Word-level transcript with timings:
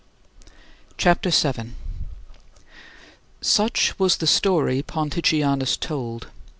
CHAPTER 0.97 1.29
VII 1.29 1.37
16. 1.73 1.75
Such 3.39 3.99
was 3.99 4.17
the 4.17 4.25
story 4.25 4.81
Ponticianus 4.81 5.77
told. 5.77 6.25